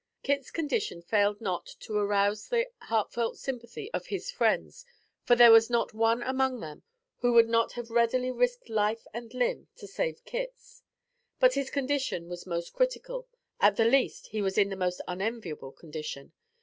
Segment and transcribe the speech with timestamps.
[0.23, 4.83] Kit's condition failed not to arouse the heartfelt sympathy of his friends,
[5.25, 6.81] for there was not one among them
[7.19, 10.81] who would not have readily risked life and limb to save Kit's.
[11.39, 13.27] But his condition was most critical;
[13.59, 16.33] at the least, he was in a most unenviable condition.